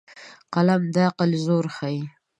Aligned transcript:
قلم 0.53 0.81
د 0.93 0.95
عقل 1.07 1.31
زور 1.45 1.65
ښيي 1.75 2.01